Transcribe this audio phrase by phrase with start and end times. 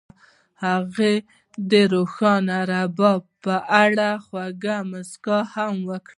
[0.65, 1.13] هغې
[1.71, 6.09] د روښانه دریاب په اړه خوږه موسکا هم وکړه.